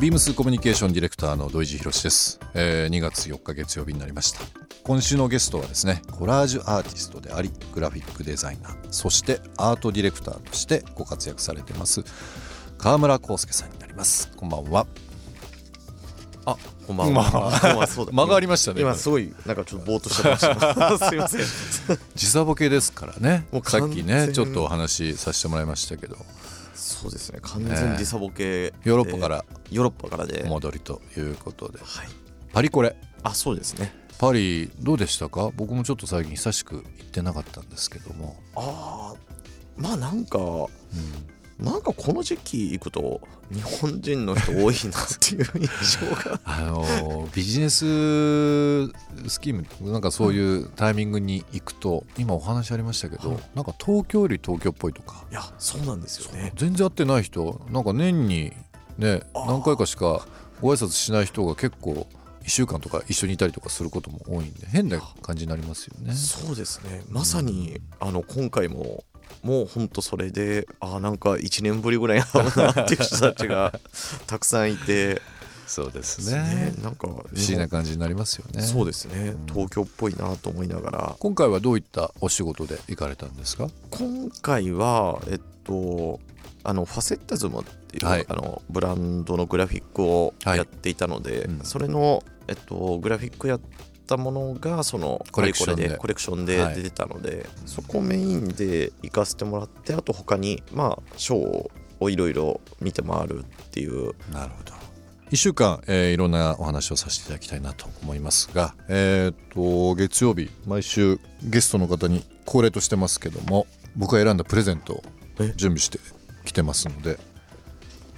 [0.00, 4.40] ビームスコミュニケーションディレクターの土井博です、えー2月4日月曜日になりました。
[4.84, 12.04] 今週のゲストはですねコラージュアーティストでありグラフィックデザイナーそしてアートディレクターとしてご活躍されてます
[12.78, 14.30] 川村康介さんになります。
[14.36, 14.86] こんばんは。
[16.50, 17.86] あこんばんは、こんばんは。
[17.86, 18.12] そうだ。
[18.12, 18.94] 間がありましたね今。
[18.94, 20.98] すごいなんかちょっとぼーっとしてました。
[20.98, 21.40] すいません
[22.14, 23.46] 時差ボケですからね。
[23.52, 26.16] もうさっきねちょっとお話しさせてもらいましたけど。
[26.74, 29.44] そうですね完全時差ボケ、ヨーロッパから。
[29.70, 30.44] ヨーロッパからで。
[30.46, 31.78] お戻りということで。
[31.80, 32.08] はい。
[32.52, 32.96] パリコレ。
[33.22, 33.92] あそうですね。
[34.18, 35.50] パリどうでしたか？
[35.54, 39.16] 僕もちょっと最近久しく行ってなかったんですけども、ああ
[39.76, 40.68] まあなんかうん
[41.58, 43.20] なんかこの時期行くと
[43.50, 44.72] 日本人の人多いなっ
[45.20, 46.40] ていう印象が。
[46.44, 48.86] あのビジネス
[49.28, 53.38] スキームなんかそういうタイミングに行くと、今お話ありましたけど、はい。
[53.54, 56.52] なんか東京より東京っぽいとか、いやそうなんですよね。
[56.56, 58.52] 全然会ってない人なんか年に
[58.96, 60.26] ね何回かしか
[60.60, 62.06] ご挨拶しない人が結構
[62.44, 66.14] 1週間とか一緒にいたりとかすることも多いんで変な感じになりますよね。
[66.14, 67.02] そうですね。
[67.08, 69.04] まさに、あの今回も
[69.42, 73.72] もうほんとそれであなんか1年ぶりぐらい会うなっていう人たちが
[74.26, 75.20] たくさんいて。
[75.66, 76.72] そうですね。
[76.82, 78.62] なんか不不思議な感じになりますよね。
[78.62, 79.32] そうですね。
[79.32, 79.46] ん。
[79.46, 81.16] 東京っぽいなと思いながら。
[81.18, 83.68] 今回はどういったお仕事で行かれたんですか？
[83.90, 86.20] 今回はえっと
[86.64, 88.24] あのファセッタズムっていう、はい。
[88.30, 90.56] あのブランドのグラフィックをはい。
[90.56, 91.60] やっていたので、うん。
[91.64, 93.60] それの、えっと、グラフィックやっ
[94.08, 95.96] たものがそのコレクションで。
[95.96, 96.74] コレクションではい。
[96.74, 101.68] 出てたので、そこメインで行かせてもらってあと他にまあショー
[102.00, 104.14] をいろいろ見て回るっていう。
[104.32, 104.72] なるほど。
[105.30, 115.02] 1週間、えーいろんなお話をさせていただきたいなと思いますが、えー、と月曜日毎週ゲストの方に恒例としてますけども僕が選んだプレゼントを
[115.38, 115.52] え？
[115.54, 115.98] 準備して
[116.46, 117.18] きてますので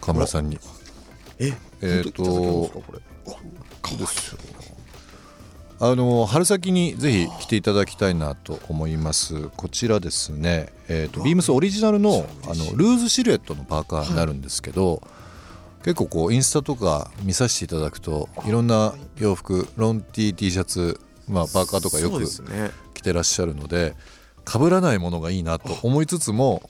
[0.00, 0.58] 河村さんに。
[1.38, 1.52] え？
[1.82, 2.98] えーと本当にいただけますかこれ？
[3.28, 3.44] うわかわ
[3.92, 4.73] いい
[5.86, 9.50] あの春先にぜひ来ていただきたいなと思います。
[9.50, 15.02] こちらですね、えー、とビームスオリジナルのあのルーズシルエットのパーカーになるんですけど、
[15.82, 22.24] 結構こうインスタとか見させていただくといろんな洋服ロン T T シャツ、まあ、パーカーとかよく
[22.94, 23.94] 着てらっしゃるので
[24.50, 26.62] 被らないものがいいなと思いつつも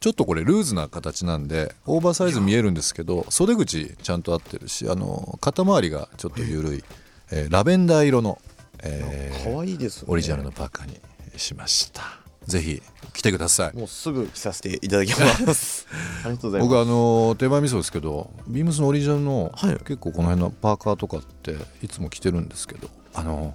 [0.00, 7.01] ちょっとこれルーズな形なんでオーバーサイズ見えるんですけど袖口ちゃんと合ってるしあの肩周りがちょっと緩い、えー
[7.50, 8.38] ラベンダー色の、
[8.82, 10.04] えーかわいいですね。
[10.08, 11.00] オリジナルのパーカーに
[11.36, 12.02] しました。
[12.46, 12.82] ぜひ
[13.12, 13.76] 来てください。
[13.76, 15.86] もうすぐ着させていただきます。
[16.24, 16.70] ありがとうございます。
[16.70, 19.76] 僕あの定番味噌ですけどビームスのオリジナルの、はい。
[19.78, 23.54] 結構この辺のパーカーとかっていつも着てるんですけどあの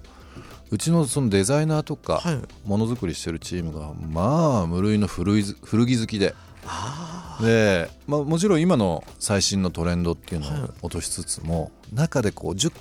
[0.70, 2.40] うちのそのデザイナーとかはい。
[2.64, 6.34] ものづくりしてるチームがまあ無類の古いず古着好きで。
[6.66, 10.60] あで、まあ、もちろん今の最新のトレンドっていうのはい。
[10.62, 12.72] を落としつつも中でこう10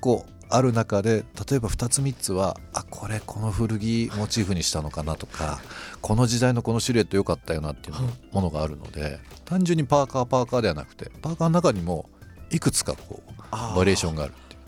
[0.00, 5.60] 個ある中で例えば2つ3つはあこれこの古着モチーフにしたのかなとか
[6.00, 12.08] この時代のこのシルエット良かったよなっていうのものがあるので単純にパーカーパーカーではなくてパーカーの中にも
[12.50, 14.60] いくつかこうバリエーションがあるっていう。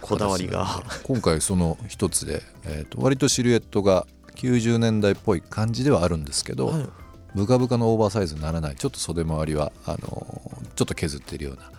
[0.00, 0.82] こだわりが。
[1.04, 6.86] 今回その一つで、えーと割とシルエットが90年代っぽい感じではあるんですけど、はい。
[7.34, 11.70] ブカブカのオーバーサイズにならないちょっと袖周りはあのーちょっと削っているような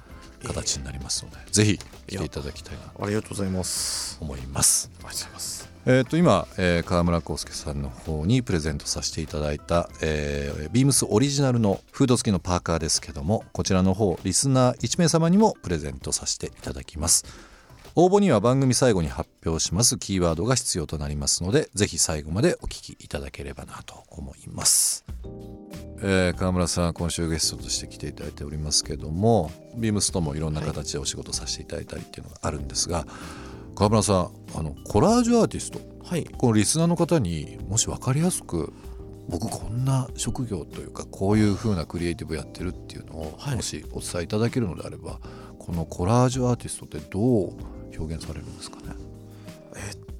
[0.43, 4.17] 形になりますので、ぜひ来ていただきたいなとありがとうございます。
[4.21, 4.91] 思います。
[4.95, 5.69] ありがとうございます。
[5.89, 17.23] えー、と今、えー川村康介さんの方にプレゼントさせていただいた、えービームスオリジナルのフード付きのパーカーですけどもこちらの方リスナー1名様にもプレゼントさせていただきます。
[17.95, 19.97] 応募には番組最後に発表します。
[19.97, 25.03] キーワードが必要となりますのでぜひ最後までお聞きいただければなと思います、
[25.99, 33.05] えー川村さん今週ゲストとして来ていただいておりますけどもビームスともいろんな形でお仕事させていただいたりっていうのがあるんですが、
[33.75, 36.23] 川村さんあのコラージュアーティストはい。
[36.25, 38.71] このリスナーの方にもし分かりやすく
[39.27, 43.55] 僕こんな職業というかこういう風なクリエイティブやってるっていうのをはい。
[43.55, 45.19] もしお伝えいただけるのであれば
[45.57, 47.53] このコラージュアーティストってどう
[47.97, 48.93] 表現されるんですかね？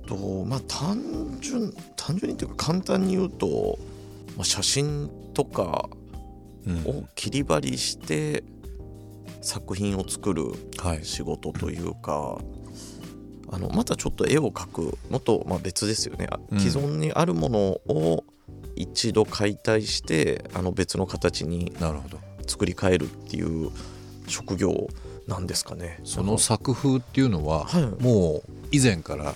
[0.07, 3.77] とまあ単純単純にというか簡単に言うと、
[4.35, 5.87] まあ、写真とか
[6.65, 6.77] うん。
[6.85, 8.43] を切り張りして
[9.41, 11.05] 作品を作るはい。
[11.05, 12.39] 仕事というか、
[13.49, 18.25] あのまたちょっと絵を描くのと、まあ、別ですよね、既存にあるものを
[18.75, 22.19] 一度解体してあの別の形になるほど。
[22.47, 23.71] 作り変えるっていう
[24.27, 24.87] 職業
[25.27, 25.99] なんですかね。
[26.03, 28.03] その作風っていうのははい。
[28.03, 29.35] もう以前から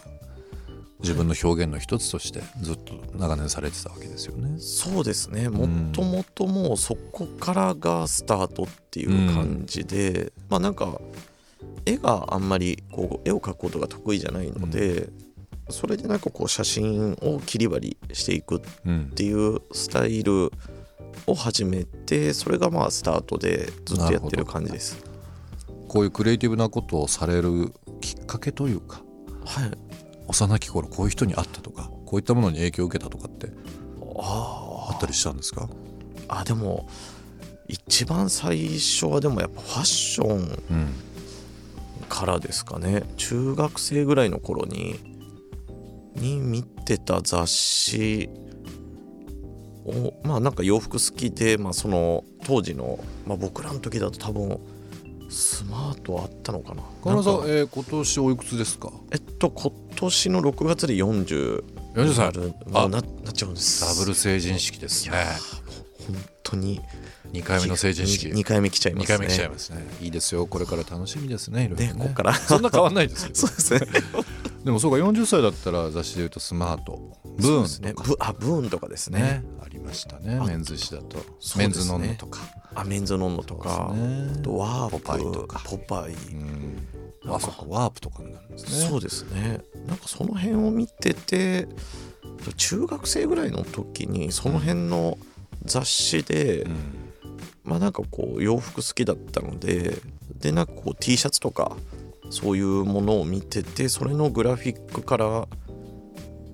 [1.02, 4.60] 自分の表現の一つとしてずっと長年されてたわけですよね。
[4.60, 5.50] そうですね。
[5.50, 11.02] もともともうそこからがスタートっていう感じで、まあなんか
[11.86, 15.10] 絵があんまりこう絵を描くことが得意じゃないので、
[15.70, 20.52] それでなんかこう写真を切り張りしていくっうんていうスタイル
[21.26, 25.04] を始めてそれがまあスタートでずっとやってる感じです。
[25.88, 29.02] こういうクリエイティブなことをされるきっかけというか。
[29.44, 29.72] はい、
[30.32, 33.52] 幼き頃こういう人に会ったとかこういったものに影響を受けたとかって
[34.18, 35.70] ああったりしたんですか？
[36.28, 36.88] あでも
[37.68, 40.94] 一番最初はでもやっぱファッションうん
[42.10, 43.04] からですかね。
[43.16, 45.00] 中学生ぐらいの頃に
[46.16, 48.30] に見てた雑誌
[49.86, 54.60] をまあなんか洋服好きで、まあ、その当時の、まあ、僕らの時だと多分
[55.30, 56.84] スマートあったのかな。
[57.02, 58.92] 川村さんなんかえー今年おいくつですか？
[59.12, 61.64] えっと今年の6月で40
[61.94, 62.80] 40歳なるあ。
[62.82, 63.82] もうななっちゃうんです。
[63.82, 65.18] ダブル成人式ですね。
[66.08, 66.82] 本当に。
[67.34, 68.28] 2回目の成人式。
[68.28, 69.16] 2回目来ちゃいますね。
[69.16, 69.88] 二回目来ちゃいますね。
[70.02, 70.46] いいですよ。
[70.48, 71.66] これから楽しみですね。
[71.66, 72.34] いろいろここから。
[72.34, 73.40] そんな変わんないですけど。
[73.40, 74.02] そうですね。
[74.66, 77.00] でもそうか40歳だったら雑誌でいうとスマート。
[77.38, 77.90] ブそうですね。
[77.90, 79.20] ーンとかブあブーンとかですね。
[79.20, 80.38] ねありましたね。
[80.40, 81.18] あメンズ誌だと。
[81.40, 82.42] そうメンズノンノとか。
[82.76, 84.34] あメンズノンノとか、ね。
[84.36, 85.00] あとワープ。
[85.00, 85.62] ポパイとか。
[85.66, 86.14] ポパイ。
[86.14, 86.88] うん。
[87.28, 88.90] あそこワープとかになるんですね。
[88.90, 91.68] そうですねなんかその辺を見てて
[92.58, 95.18] 中学生ぐらいの時にその辺の
[95.66, 97.02] 雑誌で、うん。
[97.64, 99.98] まあなんかこう洋服好きだったので
[100.40, 101.76] でなんかこう T シャツとか
[102.30, 105.48] そういうものを見ててそれのグラフィックから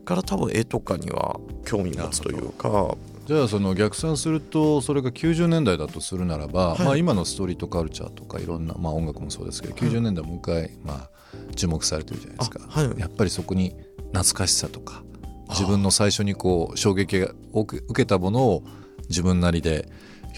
[0.06, 2.96] から多分絵とかには興味持つというか
[3.28, 11.10] じゃあその逆算するとそれが90年代だとするならば、はいまあ、今のストリートカルチャーとかいろんな、まあ、音楽もそうですけど90年代もう一回、まあ、
[11.54, 13.76] 注目されてるじゃないですか、あはいやっぱりそこに
[14.14, 15.04] 懐かしさとか
[15.50, 18.64] 自分の最初にこう衝撃が受けたものを
[19.10, 19.90] 自分なりで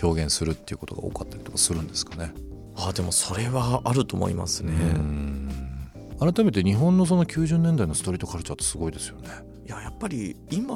[0.02, 2.34] 表現するっていうことが多かったりとかするんですかね。
[2.76, 4.72] あでもそれはあると思いますね。
[4.74, 5.50] うん
[6.20, 9.30] 改めて日本のその90年代のストリートカルチャーってすごいですよね。
[9.70, 10.74] いややっぱり今、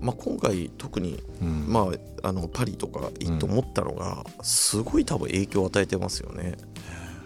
[0.00, 1.66] まあ、今回特にうん。
[1.66, 1.90] ま
[2.22, 6.54] あ、あのパリとか行って思ったのが、すごい多分影響を与えてますよね。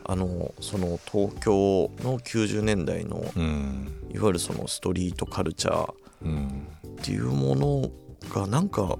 [0.07, 3.93] あのその東京の90年代のうん。
[4.11, 6.67] いわゆるそのストリートカルチャーうん。
[6.87, 7.91] っていうもの
[8.35, 8.97] がなんか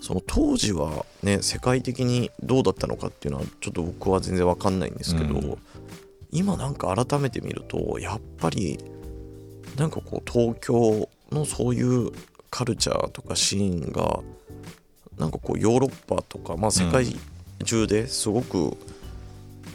[0.00, 5.58] その当時はね世界的にどうだったのかっていうのはちょっと僕は全然わかんないんですけど、うん。
[6.30, 8.78] 今なんか改めて見るとやっぱり
[9.76, 12.12] なんかこう東京のそういう
[12.50, 14.20] カルチャーとかシーンが
[15.18, 17.16] なんかこうヨーロッパとか、まあ、世界
[17.64, 18.76] 中ですごく、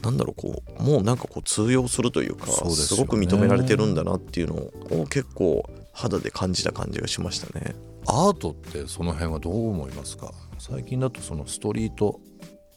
[0.02, 4.56] なんだろうこうもうなんかこう通用するというかすすごく認められてるんだなっていうの
[5.02, 7.76] を結構肌で感じた感じがしましたね。
[8.08, 10.32] アートってその辺はどう思いますか？
[10.58, 12.20] 最近だとそのストリート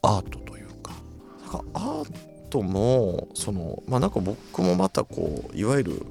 [0.02, 0.92] アートというか。
[1.50, 2.12] かアー
[2.50, 6.06] トもそのまあなんか僕もまたこういわゆる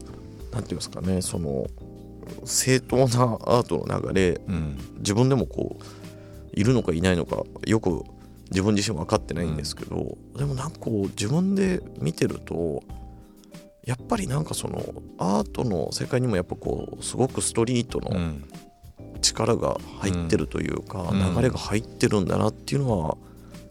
[0.52, 1.68] なんていうんですかねその
[2.46, 4.78] 正当なアートの流れうん。
[5.00, 5.84] 自分でもこう
[6.60, 8.04] いるのかいないのかよく
[8.52, 12.84] 自分自身分かってないんですけど、でもなんかこう自分で見てると
[13.84, 14.84] やっぱりなんかその
[15.18, 18.46] アートの世界にもやっぱこうすごくストリートのうん。
[19.22, 21.36] 力が入ってるというか、うん。
[21.36, 23.18] 流れが入ってるんだなっていうのは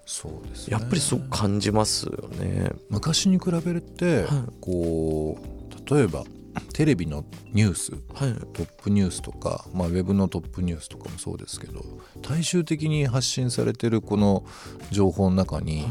[0.06, 0.72] そうですね。
[0.72, 2.70] やっぱりすごく感じますよね。
[2.88, 4.52] 昔に比べて、はい。
[4.62, 6.24] こう例えば
[6.72, 11.84] テレビのニュースはいトップニュースとか、まあ、ウェブのトップニュースとかもそうですけど
[12.22, 14.44] 大衆的に発信されてるこの
[14.90, 15.84] 情報の中に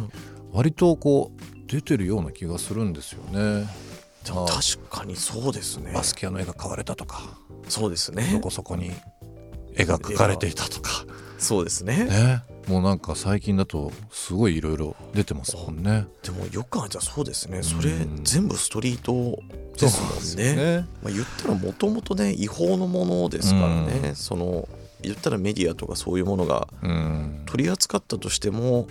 [0.51, 3.67] 割とこう出てるような気がするんですよね。
[4.23, 5.93] 確かにそうですね。
[5.93, 7.21] バスキアの絵が買われたとか
[7.67, 8.39] そうですどね。
[8.41, 8.91] こそこに
[9.75, 11.05] 絵が描かれていたとか、
[11.37, 12.05] そうですね。
[12.05, 16.07] ね、もうなんか最近だとすごいいろいろ出てますもんね。
[16.23, 17.63] でもよく考えたらそうですね。
[17.63, 19.39] それうん全部ストリート
[19.77, 20.55] ですもんね。
[20.55, 24.67] ねまあ、言ったらもともとね違法のものですからね、うんその
[25.01, 28.87] 言ったらメディアとかそういうものがうん取り扱ったとしても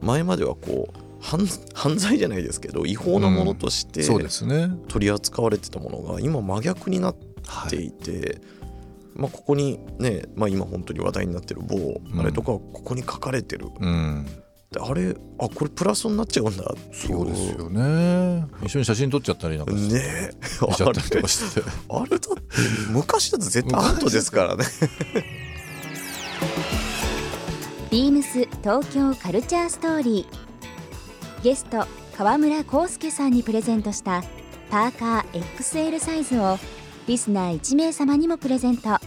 [0.00, 4.70] 前まではこう犯犯罪じゃないですけど違法なものとしてそうですね。
[4.88, 8.40] 取り扱われてたものが今真逆になっはい、ていて、
[9.14, 12.20] まあ、ここにね、まあ、今本当に話題になってる某ん。
[12.20, 14.26] あれとかはここに書かれてる、うん、
[14.70, 18.46] であれあこれプラスになっちゃうんだそうですよね。
[18.62, 20.30] 一緒に写真撮っちゃったりなんかしねえ。
[20.46, 21.62] しちゃったりとかして。
[21.90, 22.30] あれだって
[22.90, 24.64] 昔だと絶対アウトですからね。
[27.90, 31.42] ビームス東京カルチャーストーリー。
[31.42, 31.86] ゲスト
[32.16, 34.22] 川村康介さんにプレゼントした
[34.70, 36.58] パーカー XL サイズを
[37.06, 38.98] リスナー1名様にもプレゼント。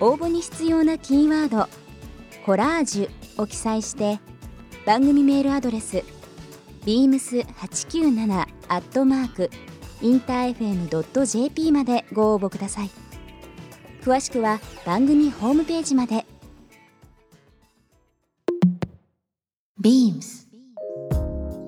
[0.00, 1.68] 応募に必要なキーワード
[2.46, 3.10] 「コラージュ」
[3.42, 4.18] を記載して
[4.86, 6.02] 番組メールアドレス
[6.86, 9.50] beams897 アットマーク
[10.00, 12.90] インター FM.jp までご応募ください。
[14.02, 16.24] 詳しくは番組ホームページまで。
[19.78, 20.49] ビームス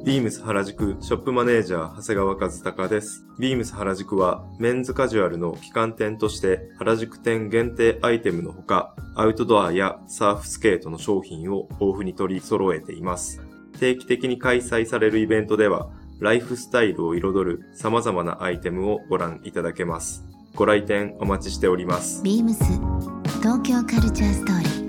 [0.04, 3.24] ビームス原宿ショップマネージャー長谷川和孝です。
[3.38, 13.40] ビームス原宿はメンズカジュアルの旗艦店として原宿店限定アイテムのほかアウトドアやサーフスケートの商品を豊富に取り揃えています。
[13.78, 20.24] 定期的に開催されるイベントではライフスタイルを彩る様々なアイテムをご覧いただけます。
[20.56, 22.24] ご来店お待ちしております。
[22.24, 22.64] ビームス
[23.38, 24.82] 東京カルチャーストーリー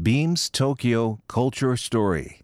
[0.00, 2.43] Beams Tokyo Culture Story.